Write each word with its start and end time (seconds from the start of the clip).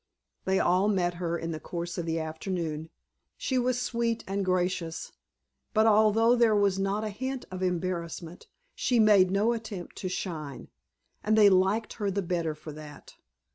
They 0.45 0.59
all 0.59 0.87
met 0.87 1.13
her 1.21 1.37
in 1.37 1.51
the 1.51 1.59
course 1.59 1.99
of 1.99 2.07
the 2.07 2.19
afternoon. 2.19 2.89
She 3.37 3.59
was 3.59 3.79
sweet 3.79 4.23
and 4.25 4.43
gracious, 4.43 5.11
but 5.75 5.85
although 5.85 6.35
there 6.35 6.55
was 6.55 6.79
not 6.79 7.03
a 7.03 7.09
hint 7.09 7.45
of 7.51 7.61
embarrassment 7.61 8.47
she 8.73 8.99
made 8.99 9.29
no 9.29 9.53
attempt 9.53 9.95
to 9.97 10.09
shine, 10.09 10.69
and 11.23 11.37
they 11.37 11.51
liked 11.51 11.93
her 12.01 12.09
the 12.09 12.23
better 12.23 12.55
for 12.55 12.71
that. 12.71 13.13